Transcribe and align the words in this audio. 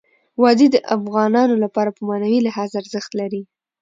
وادي 0.41 0.67
د 0.71 0.77
افغانانو 0.95 1.55
لپاره 1.63 1.89
په 1.95 2.01
معنوي 2.09 2.39
لحاظ 2.47 2.69
ارزښت 2.81 3.11
لري. 3.21 3.41